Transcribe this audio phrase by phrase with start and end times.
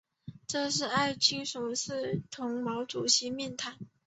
[0.47, 3.77] 这是艾青首次同毛泽东面谈。